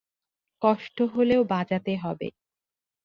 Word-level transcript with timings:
কষ্ট 0.61 0.97
হলেও 1.13 1.41
বাজাতে 1.45 1.93
হবে। 1.97 2.27